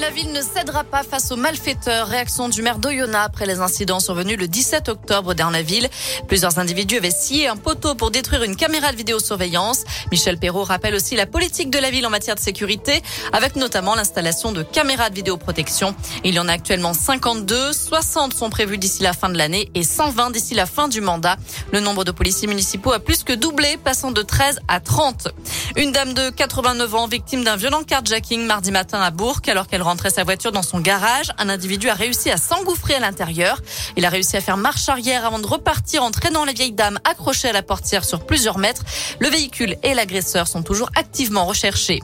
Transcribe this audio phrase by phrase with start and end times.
[0.00, 2.06] La ville ne cédera pas face aux malfaiteurs.
[2.06, 5.88] Réaction du maire d'Oyonnax après les incidents survenus le 17 octobre dans la ville.
[6.28, 9.84] Plusieurs individus avaient scié un poteau pour détruire une caméra de vidéosurveillance.
[10.12, 13.02] Michel Perrault rappelle aussi la politique de la ville en matière de sécurité,
[13.32, 15.96] avec notamment l'installation de caméras de vidéoprotection.
[16.22, 19.82] Il y en a actuellement 52, 60 sont prévus d'ici la fin de l'année et
[19.82, 21.36] 120 d'ici la fin du mandat.
[21.72, 25.28] Le nombre de policiers municipaux a plus que doublé, passant de 13 à 30.
[25.76, 29.82] Une dame de 89 ans, victime d'un violent carjacking mardi matin à Bourg, alors qu'elle
[29.88, 31.32] rentrait sa voiture dans son garage.
[31.38, 33.62] Un individu a réussi à s'engouffrer à l'intérieur.
[33.96, 37.48] Il a réussi à faire marche arrière avant de repartir, entraînant la vieille dame accrochée
[37.48, 38.82] à la portière sur plusieurs mètres.
[39.18, 42.00] Le véhicule et l'agresseur sont toujours activement recherchés.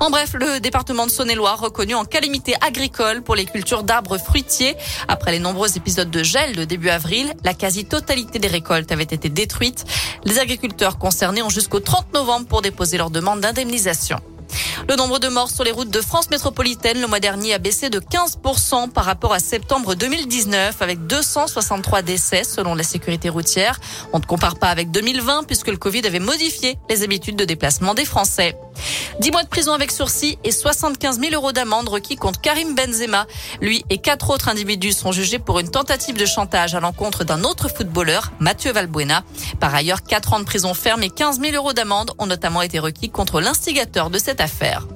[0.00, 4.76] En bref, le département de Saône-et-Loire reconnu en calamité agricole pour les cultures d'arbres fruitiers.
[5.08, 9.30] Après les nombreux épisodes de gel de début avril, la quasi-totalité des récoltes avait été
[9.30, 9.86] détruite.
[10.24, 14.20] Les agriculteurs concernés ont jusqu'au 30 novembre pour déposer leur demande d'indemnisation.
[14.88, 17.90] Le nombre de morts sur les routes de France métropolitaine le mois dernier a baissé
[17.90, 23.80] de 15% par rapport à septembre 2019 avec 263 décès selon la sécurité routière.
[24.12, 27.94] On ne compare pas avec 2020 puisque le Covid avait modifié les habitudes de déplacement
[27.94, 28.56] des Français.
[29.20, 33.26] 10 mois de prison avec sursis et 75 000 euros d'amende requis contre Karim Benzema.
[33.60, 37.44] Lui et quatre autres individus sont jugés pour une tentative de chantage à l'encontre d'un
[37.44, 39.24] autre footballeur, Mathieu Valbuena.
[39.60, 42.78] Par ailleurs, 4 ans de prison ferme et 15 000 euros d'amende ont notamment été
[42.78, 44.86] requis contre l'instigateur de cette affaire.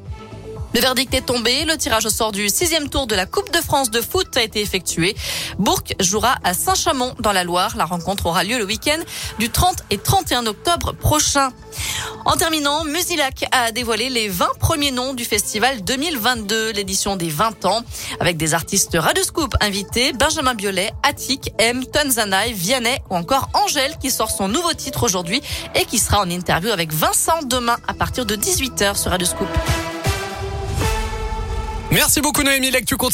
[0.78, 1.64] Le verdict est tombé.
[1.64, 4.44] Le tirage au sort du sixième tour de la Coupe de France de foot a
[4.44, 5.16] été effectué.
[5.58, 7.76] Bourg jouera à Saint-Chamond dans la Loire.
[7.76, 9.00] La rencontre aura lieu le week-end
[9.40, 11.50] du 30 et 31 octobre prochain.
[12.24, 17.64] En terminant, Musilac a dévoilé les 20 premiers noms du festival 2022, l'édition des 20
[17.64, 17.82] ans,
[18.20, 24.12] avec des artistes Radescoop invités, Benjamin Biolay, Attic, M, Tanzanaï, Vianney ou encore Angèle qui
[24.12, 25.42] sort son nouveau titre aujourd'hui
[25.74, 29.48] et qui sera en interview avec Vincent demain à partir de 18h sur Radescoop.
[31.98, 32.96] Merci beaucoup Noémie, tu